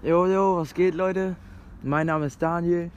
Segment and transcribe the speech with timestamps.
[0.00, 1.34] Jo, jo, was geht, Leute?
[1.82, 2.92] Mein Name ist Daniel.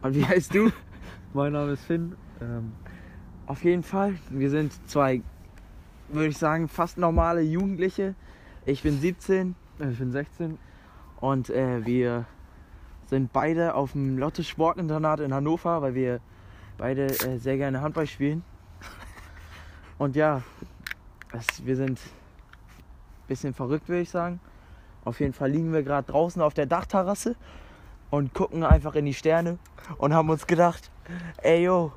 [0.00, 0.72] Und wie heißt du?
[1.34, 2.16] Mein Name ist Finn.
[2.40, 2.72] Ähm,
[3.46, 5.20] Auf jeden Fall, wir sind zwei,
[6.08, 8.14] würde ich sagen, fast normale Jugendliche.
[8.64, 9.54] Ich bin 17
[9.90, 10.58] ich bin 16.
[11.20, 12.24] und äh, wir
[13.06, 16.20] sind beide auf dem Lotte Sportinternat in Hannover, weil wir
[16.78, 18.42] beide äh, sehr gerne Handball spielen.
[19.98, 20.42] Und ja,
[21.32, 24.40] es, wir sind ein bisschen verrückt, würde ich sagen.
[25.04, 27.34] Auf jeden Fall liegen wir gerade draußen auf der Dachterrasse
[28.10, 29.58] und gucken einfach in die Sterne
[29.98, 30.90] und haben uns gedacht,
[31.38, 31.92] ey yo,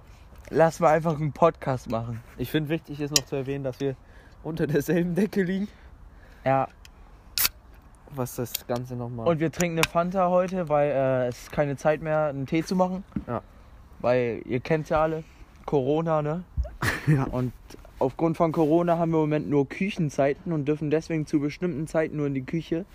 [0.50, 2.22] lass mal einfach einen Podcast machen.
[2.38, 3.96] Ich finde wichtig ist noch zu erwähnen, dass wir
[4.44, 5.68] unter derselben Decke liegen.
[6.44, 6.68] Ja,
[8.16, 9.28] Was das Ganze nochmal.
[9.28, 12.64] und wir trinken eine Fanta heute, weil äh, es ist keine Zeit mehr, einen Tee
[12.64, 13.04] zu machen.
[13.28, 13.42] Ja.
[14.00, 15.24] Weil ihr kennt ja alle,
[15.66, 16.44] Corona, ne?
[17.08, 17.24] Ja.
[17.26, 17.54] Und
[18.00, 22.18] aufgrund von Corona haben wir im Moment nur Küchenzeiten und dürfen deswegen zu bestimmten Zeiten
[22.18, 22.86] nur in die Küche.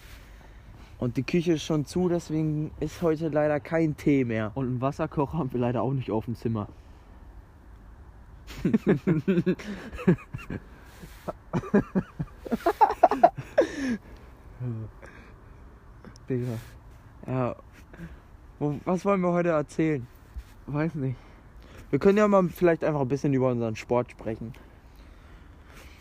[0.99, 4.53] Und die Küche ist schon zu, deswegen ist heute leider kein Tee mehr.
[4.55, 6.69] Und einen Wasserkocher haben wir leider auch nicht auf dem Zimmer.
[16.29, 16.59] Digga.
[17.27, 17.57] Ja.
[18.85, 20.07] Was wollen wir heute erzählen?
[20.67, 21.17] Weiß nicht.
[21.89, 24.53] Wir können ja mal vielleicht einfach ein bisschen über unseren Sport sprechen.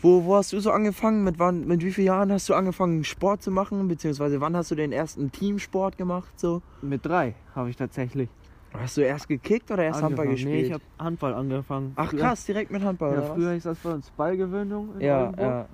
[0.02, 1.24] Wo, wo hast du so angefangen?
[1.24, 3.86] Mit, wann, mit wie vielen Jahren hast du angefangen, Sport zu machen?
[3.88, 6.38] Beziehungsweise wann hast du den ersten Teamsport gemacht?
[6.38, 6.62] So?
[6.80, 8.28] Mit drei habe ich tatsächlich.
[8.72, 10.30] Hast du erst gekickt oder erst Handball angefangen.
[10.36, 10.62] gespielt?
[10.62, 11.92] Nee, ich habe Handball angefangen.
[11.96, 13.14] Ach Früher- krass, direkt mit Handball.
[13.14, 14.94] Ja, früher hieß das bei uns Ballgewöhnung.
[14.94, 15.40] in Ja, Oldenburg.
[15.40, 15.66] ja.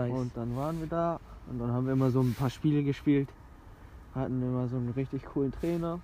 [0.00, 0.12] Nice.
[0.12, 3.28] Und dann waren wir da und dann haben wir immer so ein paar Spiele gespielt.
[4.14, 6.00] Hatten immer so einen richtig coolen Trainer.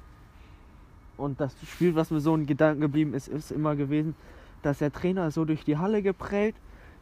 [1.16, 4.14] Und das Spiel, was mir so in Gedanken geblieben ist, ist immer gewesen,
[4.62, 6.54] dass der Trainer so durch die Halle geprellt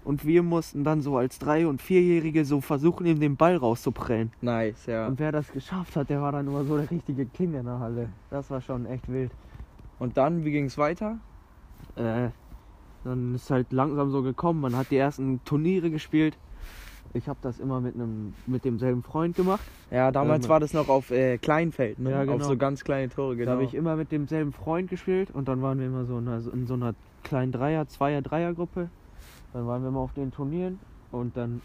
[0.07, 4.31] und wir mussten dann so als Drei- und Vierjährige so versuchen, ihm den Ball rauszuprellen.
[4.41, 5.09] nice, ja.
[5.09, 7.81] Und wer das geschafft hat, der war dann immer so der richtige King in der
[7.81, 8.09] Halle.
[8.31, 9.33] Das war schon echt wild.
[9.99, 11.19] Und dann, wie ging es weiter?
[11.97, 12.29] Äh,
[13.05, 14.61] dann ist halt langsam so gekommen.
[14.61, 16.39] Man hat die ersten Turniere gespielt.
[17.15, 19.65] Ich habe das immer mit einem mit demselben Freund gemacht.
[19.91, 22.11] Ja, damals Ähm, war das noch auf äh, Kleinfeld, ne?
[22.11, 22.45] Ja, Auf genau.
[22.45, 23.53] so ganz kleine Tore, Da genau.
[23.53, 26.67] habe ich immer mit demselben Freund gespielt und dann waren wir immer so in, in
[26.67, 28.89] so einer kleinen Dreier-, Zweier-, Dreiergruppe.
[29.57, 30.79] Dann waren wir immer auf den Turnieren
[31.13, 31.63] und dann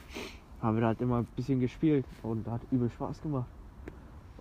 [0.62, 3.50] haben wir da halt immer ein bisschen gespielt und hat übel Spaß gemacht.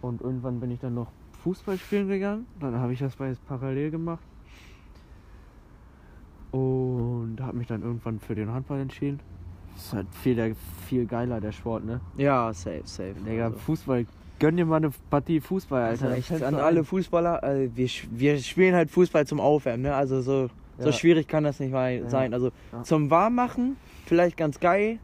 [0.00, 1.08] Und irgendwann bin ich dann noch
[1.42, 2.46] Fußball spielen gegangen.
[2.60, 4.22] Dann habe ich das beides parallel gemacht.
[6.52, 9.18] Und habe mich dann irgendwann für den Handball entschieden.
[9.74, 10.54] Das ist halt viel, der,
[10.86, 12.00] viel geiler, der Sport, ne?
[12.18, 13.14] ja, safe, safe.
[13.14, 13.58] Digga, Also.
[13.58, 14.06] Fußball,
[14.38, 16.16] gönn dir mal eine Partie Fußball, Also Alter.
[16.18, 16.84] echt Dann an alle.
[16.84, 19.94] Fußballer, äh, wir, wir spielen halt Fußball zum Aufwärmen, ne?
[19.96, 20.92] Also so, so Ja.
[20.92, 22.34] schwierig kann das nicht mal sein.
[22.34, 22.50] Also
[22.82, 23.76] zum Warmmachen
[24.06, 24.98] vielleicht ganz geil.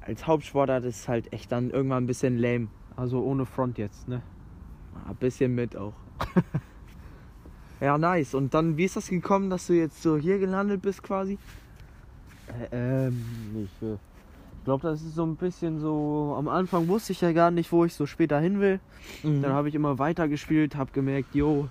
[0.00, 2.68] Als Hauptsportart ist es halt echt dann irgendwann ein bisschen lame.
[2.96, 4.22] Also ohne Front jetzt, ne?
[5.08, 5.94] Ein bisschen mit auch.
[7.80, 8.34] ja, nice.
[8.34, 11.38] Und dann, wie ist das gekommen, dass du jetzt so hier gelandet bist quasi?
[12.72, 13.24] Äh, ähm,
[13.64, 13.96] ich äh,
[14.64, 16.34] glaube, das ist so ein bisschen so.
[16.38, 18.80] Am Anfang wusste ich ja gar nicht, wo ich so später hin will.
[19.22, 19.42] Mhm.
[19.42, 21.68] Dann habe ich immer weiter gespielt, habe gemerkt, jo,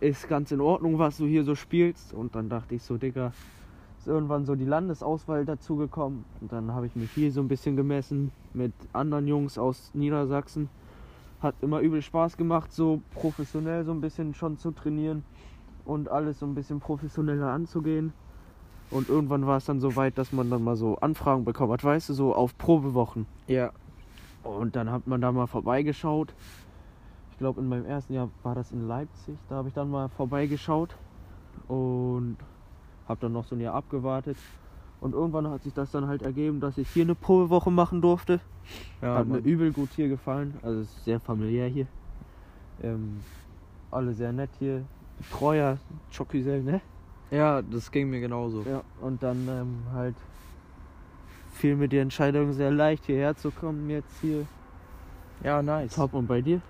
[0.00, 2.12] ist ganz in Ordnung, was du hier so spielst.
[2.12, 3.32] Und dann dachte ich so, Digga,
[3.98, 6.24] ist irgendwann so die Landesauswahl dazugekommen.
[6.40, 10.68] Und dann habe ich mich hier so ein bisschen gemessen mit anderen Jungs aus Niedersachsen.
[11.40, 15.24] Hat immer übel Spaß gemacht, so professionell so ein bisschen schon zu trainieren
[15.84, 18.12] und alles so ein bisschen professioneller anzugehen.
[18.90, 21.82] Und irgendwann war es dann so weit, dass man dann mal so Anfragen bekommen hat,
[21.82, 23.26] weißt du, so auf Probewochen.
[23.46, 23.72] ja.
[24.44, 26.32] Und dann hat man da mal vorbeigeschaut.
[27.36, 29.36] Ich glaube, in meinem ersten Jahr war das in Leipzig.
[29.50, 30.96] Da habe ich dann mal vorbeigeschaut
[31.68, 32.38] und
[33.06, 34.38] habe dann noch so ein Jahr abgewartet.
[35.02, 38.40] Und irgendwann hat sich das dann halt ergeben, dass ich hier eine Probewoche machen durfte.
[39.02, 39.44] ja hat mir Mann.
[39.44, 40.54] übel gut hier gefallen.
[40.62, 41.86] Also es ist sehr familiär hier.
[42.82, 43.20] Ähm,
[43.90, 44.84] alle sehr nett hier.
[45.18, 45.76] Betreuer,
[46.10, 46.80] Choküsel, ne?
[47.30, 48.62] ja, das ging mir genauso.
[48.62, 50.14] Ja, und dann ähm, halt
[51.52, 54.46] fiel mir die Entscheidung sehr leicht, hierher zu kommen jetzt hier.
[55.44, 55.94] Ja, nice.
[55.94, 56.62] Top und bei dir?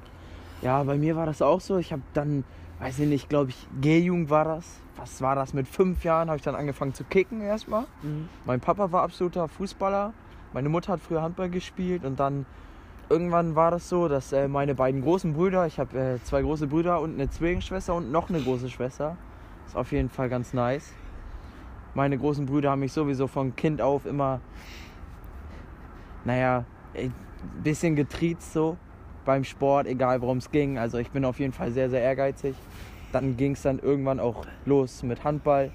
[0.62, 1.78] Ja, bei mir war das auch so.
[1.78, 2.44] Ich habe dann,
[2.80, 4.80] weiß ich nicht, glaube ich, G-Jugend war das.
[4.96, 5.52] Was war das?
[5.52, 7.84] Mit fünf Jahren habe ich dann angefangen zu kicken erstmal.
[8.46, 10.14] Mein Papa war absoluter Fußballer.
[10.52, 12.46] Meine Mutter hat früher Handball gespielt und dann
[13.10, 16.66] irgendwann war das so, dass äh, meine beiden großen Brüder, ich habe äh, zwei große
[16.66, 19.16] Brüder und eine Zwillingsschwester und noch eine große Schwester.
[19.66, 20.92] Ist auf jeden Fall ganz nice.
[21.94, 24.40] Meine großen Brüder haben mich sowieso von Kind auf immer,
[26.24, 26.64] naja,
[26.94, 27.12] ein
[27.62, 28.76] bisschen getriezt so
[29.26, 30.78] beim Sport, egal worum es ging.
[30.78, 32.54] Also ich bin auf jeden Fall sehr, sehr ehrgeizig.
[33.12, 35.70] Dann ging es dann irgendwann auch los mit Handball.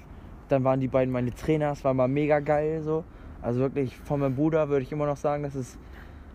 [0.48, 3.04] Dann waren die beiden meine Trainer, es war mal mega geil so.
[3.40, 5.78] Also wirklich von meinem Bruder würde ich immer noch sagen, das ist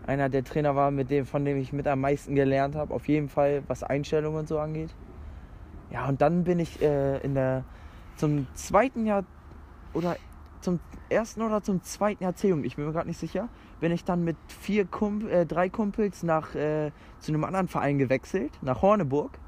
[0.06, 2.94] einer der Trainer war, mit dem, von dem ich mit am meisten gelernt habe.
[2.94, 4.90] Auf jeden Fall, was Einstellung und so angeht.
[5.90, 7.64] Ja, und dann bin ich äh, in der
[8.16, 9.24] zum zweiten Jahr
[9.92, 10.16] oder
[10.60, 10.80] zum
[11.10, 13.48] ersten oder zum zweiten C-Jugend, ich bin mir gerade nicht sicher,
[13.80, 17.98] bin ich dann mit vier Kump äh, drei Kumpels nach äh, zu einem anderen Verein
[17.98, 19.38] gewechselt, nach Horneburg.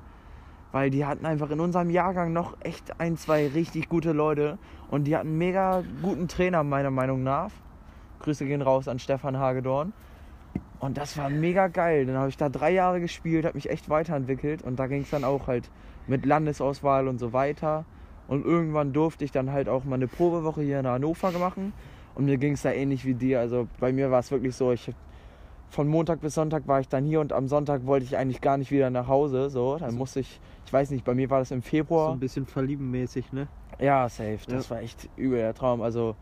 [0.73, 4.57] Weil die hatten einfach in unserem Jahrgang noch echt ein, zwei richtig gute Leute.
[4.89, 7.51] Und die hatten einen mega guten Trainer, meiner Meinung nach.
[8.21, 9.93] Grüße gehen raus an Stefan Hagedorn.
[10.79, 12.07] Und das war mega geil.
[12.07, 14.63] Dann habe ich da drei Jahre gespielt, habe mich echt weiterentwickelt.
[14.63, 15.71] Und da ging es dann auch halt
[16.07, 17.85] mit Landesauswahl und so weiter.
[18.31, 21.73] Und irgendwann durfte ich dann halt auch mal eine Probewoche hier in Hannover machen.
[22.15, 23.41] Und mir ging es da ähnlich wie dir.
[23.41, 24.93] Also bei mir war es wirklich so, ich
[25.69, 28.57] von Montag bis Sonntag war ich dann hier und am Sonntag wollte ich eigentlich gar
[28.57, 29.51] nicht wieder nach Hause.
[29.51, 32.07] So, dann musste ich, ich weiß nicht, bei mir war das im Februar.
[32.07, 33.49] So ein bisschen verliebenmäßig, ne?
[33.81, 34.39] Ja, safe.
[34.47, 34.77] Das ja.
[34.77, 35.83] war echt übel der Traum.
[35.83, 36.15] Also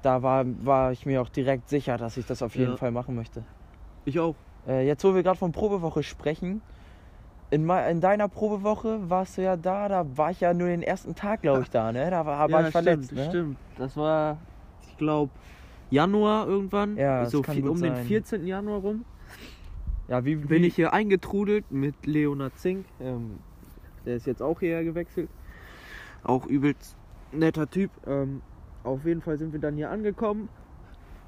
[0.00, 2.76] da war, war ich mir auch direkt sicher, dass ich das auf jeden ja.
[2.78, 3.44] Fall machen möchte.
[4.06, 4.36] Ich auch.
[4.66, 6.62] Äh, jetzt, wo wir gerade von Probewoche sprechen,
[7.52, 11.14] in, in, deiner Probewoche warst du ja da, da war ich ja nur den ersten
[11.14, 12.10] Tag, glaube ich, da, ne?
[12.10, 13.04] Da war, war ja, ich verletzt.
[13.04, 13.28] Stimmt, ne?
[13.28, 13.56] stimmt.
[13.76, 14.38] Das war,
[14.88, 15.30] ich glaube,
[15.90, 16.96] Januar irgendwann.
[16.96, 17.94] Ja, so viel, um sein.
[17.94, 18.46] den 14.
[18.46, 19.04] Januar rum.
[20.08, 22.86] Ja, wie, bin ich hier eingetrudelt mit Leonard Zink.
[22.98, 23.38] Ähm,
[24.06, 25.28] der ist jetzt auch hierher gewechselt.
[26.24, 26.96] Auch übelst
[27.32, 27.90] netter Typ.
[28.06, 28.40] Ähm,
[28.82, 30.48] auf jeden Fall sind wir dann hier angekommen.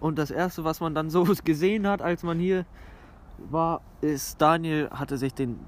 [0.00, 2.65] Und das erste, was man dann so gesehen hat, als man hier
[3.50, 5.61] war, ist, Daniel hatte sich den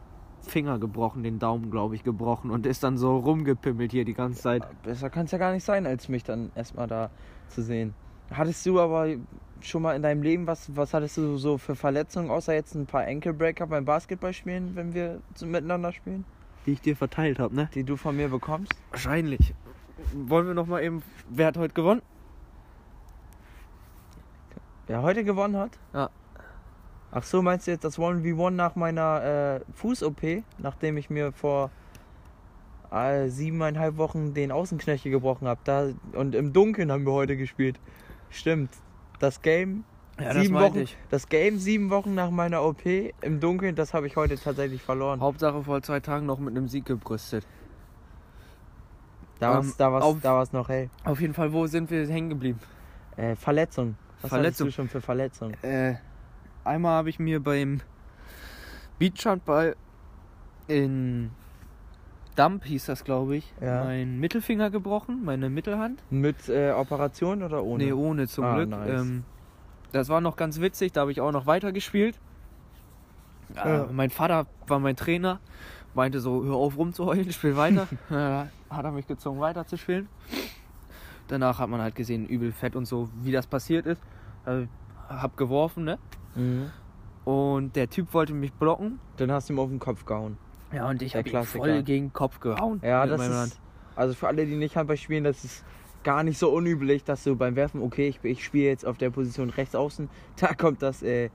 [0.47, 4.41] Finger gebrochen, den Daumen, glaube ich, gebrochen und ist dann so rumgepimmelt hier die ganze
[4.41, 4.63] Zeit.
[4.63, 7.11] Ja, besser kann es ja gar nicht sein, als mich dann erstmal da
[7.49, 7.95] zu sehen.
[8.31, 9.09] Hattest du aber
[9.61, 12.87] schon mal in deinem Leben, was, was hattest du so für Verletzungen, außer jetzt ein
[12.87, 16.25] paar Ankle-Breaker beim Basketballspielen, wenn wir miteinander spielen?
[16.67, 17.69] Die ich dir verteilt habe, ne?
[17.75, 18.73] Die du von mir bekommst?
[18.91, 19.55] Wahrscheinlich.
[20.13, 22.03] Wollen wir noch mal eben, wer hat heute gewonnen?
[24.87, 25.79] Wer heute gewonnen hat?
[25.95, 26.11] Ja.
[27.19, 31.71] Ach so, meinst du jetzt das 1v1 nach meiner äh, Fuß-OP, nachdem ich mir vor
[32.93, 35.59] äh, siebeneinhalb Wochen den Außenknöchel gebrochen habe?
[35.65, 37.81] Da, und im Dunkeln haben wir heute gespielt.
[38.29, 38.69] Stimmt.
[39.19, 39.85] Das Game.
[40.21, 40.97] Ja, sieben das Wochen, ich.
[41.09, 45.23] das Game sieben Wochen nach meiner OP im Dunkeln, das habe ich heute tatsächlich verloren.
[45.23, 47.47] Hauptsache vor zwei Tagen noch mit einem Sieg gebrüstet.
[49.39, 50.91] Da war es da war's, da war's noch hell.
[51.05, 52.61] Auf jeden Fall, wo sind wir hängen geblieben?
[53.17, 53.97] Äh, Verletzung.
[54.21, 54.67] Was Verletzung.
[54.67, 55.55] du schon für Verletzung?
[55.63, 55.95] Äh,
[56.67, 57.81] einmal habe ich mir beim
[58.99, 59.77] Beachhandball
[60.69, 61.31] in
[62.37, 63.85] Dump hieß das, glaube ich, ja.
[63.85, 66.03] meinen Mittelfinger gebrochen, meine Mittelhand.
[66.11, 67.85] Mit äh, Operation oder ohne?
[67.85, 68.69] Nee, ohne zum ah, Glück.
[68.71, 69.01] Nice.
[69.01, 69.25] Ähm,
[69.93, 72.19] das war noch ganz witzig, da habe ich auch noch weiter gespielt.
[73.55, 73.85] Ja.
[73.85, 75.41] Äh, mein Vater war mein Trainer,
[75.95, 77.89] meinte so, hör auf rumzuheulen, spiel weiter.
[78.71, 80.09] hat er mich gezwungen, weiter zu spielen.
[81.29, 84.03] Danach hat man halt gesehen, übel fett und so, wie das passiert ist.
[84.45, 84.67] Äh,
[85.09, 85.99] hab geworfen, ne?
[86.37, 86.71] Mhm.
[87.25, 89.01] Und der Typ wollte mich blocken.
[89.17, 90.37] Dann hast du ihm auf den Kopf gehauen.
[90.73, 92.81] Ja, und ich habe ihn voll gegen den Kopf gehauen.
[92.85, 93.35] Ja, das ist.
[93.35, 93.61] Hand.
[93.97, 95.65] Also für alle, die nicht Handball spielen, das ist
[96.05, 99.11] gar nicht so unüblich, dass du beim Werfen, okay, ich, ich spiele jetzt auf der
[99.11, 101.31] Position rechts außen, da kommt das äh,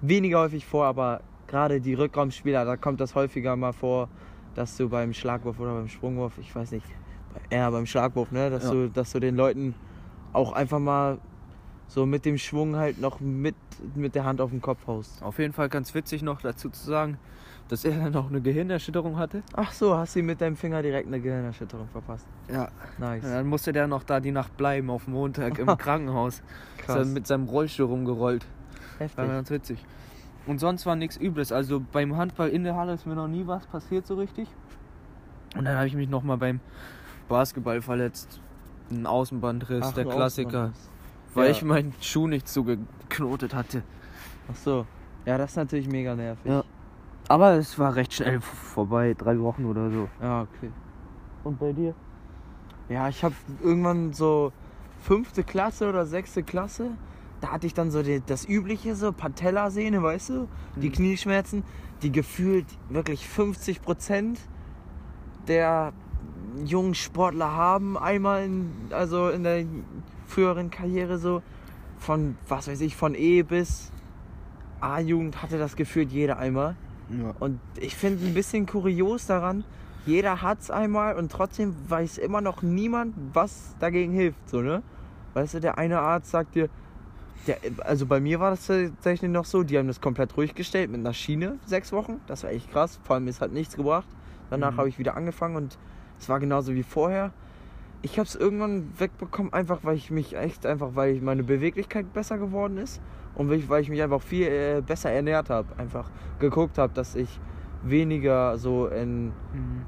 [0.00, 4.08] weniger häufig vor, aber gerade die Rückraumspieler, da kommt das häufiger mal vor,
[4.54, 6.86] dass du beim Schlagwurf oder beim Sprungwurf, ich weiß nicht,
[7.50, 8.70] eher beim Schlagwurf, ne, dass Ja.
[8.70, 9.74] du, dass du den Leuten
[10.32, 11.18] auch einfach mal
[11.94, 13.54] so mit dem Schwung halt noch mit,
[13.94, 15.22] mit der Hand auf den Kopf haust.
[15.22, 17.18] Auf jeden Fall ganz witzig noch dazu zu sagen,
[17.68, 19.44] dass er dann noch eine Gehirnerschütterung hatte.
[19.54, 22.26] Ach so, hast du ihm mit deinem Finger direkt eine Gehirnerschütterung verpasst.
[22.52, 22.68] Ja.
[22.98, 23.22] Nice.
[23.22, 26.34] Dann musste der noch da die Nacht bleiben auf Montag im Krankenhaus.
[26.34, 26.44] Ist
[26.78, 26.96] Krass.
[26.96, 28.44] dann mit seinem Rollstuhl rumgerollt.
[28.44, 29.28] War Heftig.
[29.28, 29.84] ganz witzig.
[30.48, 31.52] Und sonst war nichts Übles.
[31.52, 34.48] Also beim Handball in der Halle ist mir noch nie was passiert so richtig.
[35.56, 36.58] Und dann habe ich mich noch mal beim
[37.28, 38.40] Basketball verletzt.
[38.90, 40.48] Ein Außenbandriss, Ach, der ein Klassiker.
[40.48, 40.93] Außenbandriss.
[41.34, 41.50] Weil Ja.
[41.52, 43.82] ich meinen Schuh nicht zugeknotet hatte.
[44.50, 44.86] Ach so.
[45.26, 46.44] Ja, das ist natürlich mega nervig.
[46.50, 46.64] Ja.
[47.28, 50.08] Aber es war recht schnell vorbei, drei Wochen oder so.
[50.20, 50.70] Ja, okay.
[51.42, 51.94] Und bei dir?
[52.88, 54.52] Ja, ich habe irgendwann so
[55.00, 56.90] fünfte Klasse oder sechste Klasse,
[57.40, 60.92] da hatte ich dann so die, das übliche, so Patellasehne, weißt du, die Mhm.
[60.92, 61.64] Knieschmerzen,
[62.02, 64.38] die gefühlt wirklich 50 Prozent
[65.48, 65.92] der
[66.64, 69.64] jungen Sportler haben, einmal in, also in der
[70.34, 71.42] früheren Karriere so,
[71.98, 73.92] von, was weiß ich, von E bis
[74.80, 76.76] A-Jugend hatte das gefühlt jeder einmal.
[77.08, 77.34] Ja.
[77.38, 79.64] Und ich finde ein bisschen kurios daran,
[80.06, 84.82] jeder hat's einmal und trotzdem weiß immer noch niemand, was dagegen hilft, so, ne?
[85.34, 86.68] Weißt du, der eine Arzt sagt dir,
[87.46, 90.90] der, also bei mir war das tatsächlich noch so, die haben das komplett ruhig gestellt
[90.90, 92.20] mit einer Schiene, sechs Wochen.
[92.26, 94.08] Das war echt krass, vor allem es hat nichts gebracht.
[94.50, 94.76] Danach Mhm.
[94.78, 95.78] habe ich wieder angefangen und
[96.18, 97.32] es war genauso wie vorher.
[98.04, 102.36] Ich habe es irgendwann wegbekommen, einfach weil ich mich echt, einfach weil meine Beweglichkeit besser
[102.36, 103.00] geworden ist
[103.34, 105.68] und weil ich mich einfach viel äh, besser ernährt habe.
[105.78, 107.40] Einfach geguckt habe, dass ich
[107.82, 109.32] weniger so in, mhm.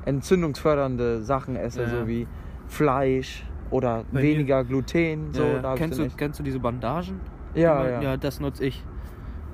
[0.06, 1.88] entzündungsfördernde Sachen esse, ja.
[1.90, 2.26] so wie
[2.68, 4.68] Fleisch oder Bei weniger mir?
[4.68, 5.35] Gluten.
[5.35, 7.20] So, ja, kennst, du, kennst du diese Bandagen?
[7.54, 8.00] Ja, ja.
[8.00, 8.82] Ja, das nutze ich.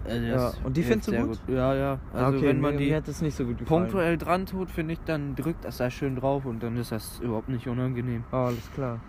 [0.05, 0.53] Also ja.
[0.65, 1.29] Und die findest du gut?
[1.29, 1.39] gut?
[1.49, 1.99] Ja, ja.
[2.13, 5.65] Ah, also okay, wenn man die nicht so punktuell dran tut, finde ich, dann drückt
[5.65, 8.25] das da schön drauf und dann ist das überhaupt nicht unangenehm.
[8.33, 9.01] Oh, alles klar.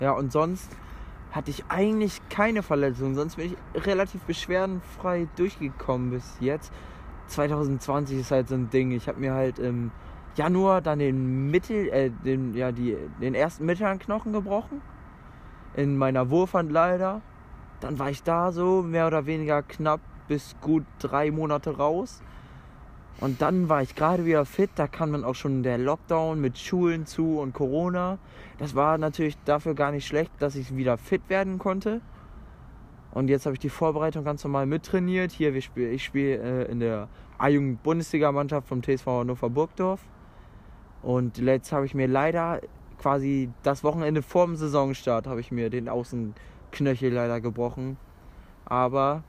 [0.00, 0.74] Ja, und sonst
[1.30, 3.14] hatte ich eigentlich keine Verletzungen.
[3.14, 6.72] Sonst bin ich relativ beschwerdenfrei durchgekommen bis jetzt.
[7.26, 8.90] 2020 ist halt so ein Ding.
[8.90, 9.92] Ich habe mir halt im
[10.36, 14.80] Januar dann den Mittel, äh, den, ja, die, den ersten mittleren Knochen gebrochen.
[15.74, 17.20] In meiner Wurfhand leider.
[17.80, 22.22] Dann war ich da so mehr oder weniger knapp bis gut drei Monate raus.
[23.18, 24.70] Und dann war ich gerade wieder fit.
[24.76, 28.18] Da kam dann auch schon der Lockdown mit Schulen zu und Corona.
[28.56, 32.00] Das war natürlich dafür gar nicht schlecht, dass ich wieder fit werden konnte.
[33.10, 35.32] Und jetzt habe ich die Vorbereitung ganz normal mittrainiert.
[35.32, 37.08] Hier, spiel, ich spiele äh, in der
[37.38, 40.00] A-Jugend-Bundesliga-Mannschaft vom TSV Hannover Burgdorf.
[41.02, 42.60] Und jetzt habe ich mir leider
[42.98, 47.96] quasi das Wochenende vor dem Saisonstart habe ich mir den Außenknöchel leider gebrochen.
[48.64, 49.24] Aber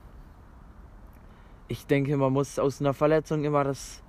[1.68, 4.02] ich denke, man muss aus einer Verletzung immer das,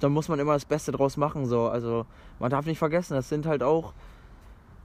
[0.00, 1.46] da muss man immer das Beste draus machen.
[1.46, 1.68] So.
[1.68, 2.06] Also
[2.38, 3.94] man darf nicht vergessen, das sind halt auch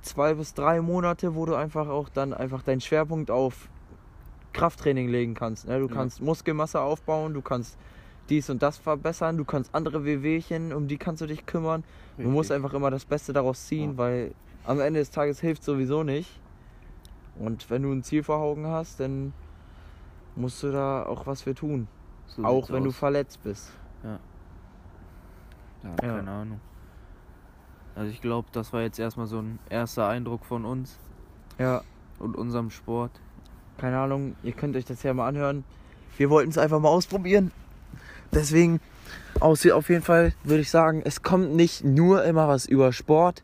[0.02, 3.70] zwei bis drei Monate, wo du einfach auch dann einfach deinen Schwerpunkt auf
[4.52, 5.68] Krafttraining legen kannst.
[5.68, 5.80] Ne?
[5.80, 5.94] Du ja.
[5.94, 7.78] kannst Muskelmasse aufbauen, du kannst
[8.30, 11.84] dies und das verbessern, du kannst andere Wehwehchen, um die kannst du dich kümmern.
[12.12, 12.26] Richtig.
[12.26, 13.98] Du musst einfach immer das Beste daraus ziehen, ja.
[13.98, 16.40] weil am Ende des Tages hilft sowieso nicht.
[17.38, 19.34] Und wenn du ein Ziel vor Augen hast, dann
[20.36, 21.88] musst du da auch was für tun.
[22.28, 22.84] So auch wenn aus.
[22.84, 23.72] du verletzt bist.
[24.04, 24.20] Ja.
[25.84, 26.42] Ja, keine ja.
[26.42, 26.60] Ahnung.
[27.96, 30.98] Also ich glaube, das war jetzt erstmal so ein erster Eindruck von uns.
[31.60, 31.82] Ja.
[32.20, 33.12] Und unserem Sport
[33.78, 35.64] keine Ahnung, ihr könnt euch das ja mal anhören.
[36.18, 37.52] Wir wollten es einfach mal ausprobieren.
[38.32, 38.80] Deswegen,
[39.40, 43.44] auf jeden Fall würde ich sagen, es kommt nicht nur immer was über Sport.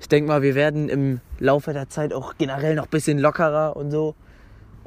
[0.00, 3.76] Ich denke mal, wir werden im Laufe der Zeit auch generell noch ein bisschen lockerer
[3.76, 4.14] und so.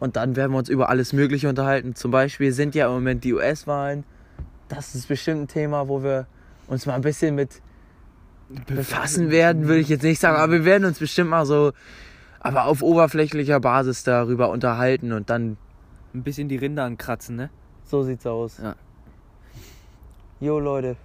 [0.01, 1.93] Und dann werden wir uns über alles Mögliche unterhalten.
[1.93, 4.03] Zum Beispiel sind ja im Moment die US-Wahlen.
[4.67, 6.25] Das ist bestimmt ein Thema, wo wir
[6.67, 7.62] uns mal ein bisschen mit
[8.65, 10.38] befassen werden, würde ich jetzt nicht sagen.
[10.38, 11.72] Aber wir werden uns bestimmt mal so
[12.39, 15.58] aber auf oberflächlicher Basis darüber unterhalten und dann
[16.15, 17.51] ein bisschen die Rinder ankratzen, ne?
[17.86, 18.58] So sieht's aus.
[18.58, 18.75] Ja.
[20.39, 20.96] Jo Leute,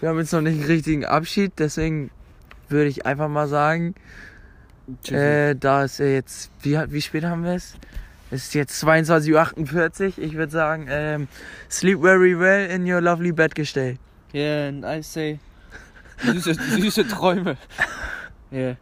[0.00, 2.10] wir haben jetzt noch nicht einen richtigen Abschied, deswegen
[2.68, 3.94] würde ich einfach mal sagen,
[5.08, 7.76] äh, da ist jetzt, wie, wie spät haben wir es?
[8.30, 10.24] Es ist jetzt 22.48 Uhr.
[10.24, 11.28] Ich würde sagen, ähm,
[11.70, 13.96] sleep very well in your lovely bed gestell.
[14.34, 15.38] Yeah, and I say,
[16.22, 17.56] süße, süße Träume.
[18.50, 18.76] Yeah.